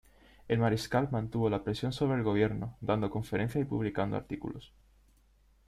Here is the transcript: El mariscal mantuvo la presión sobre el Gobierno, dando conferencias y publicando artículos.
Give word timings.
El 0.47 0.57
mariscal 0.57 1.09
mantuvo 1.11 1.47
la 1.47 1.63
presión 1.63 1.93
sobre 1.93 2.17
el 2.17 2.23
Gobierno, 2.23 2.75
dando 2.81 3.11
conferencias 3.11 3.61
y 3.61 3.67
publicando 3.67 4.17
artículos. 4.17 4.73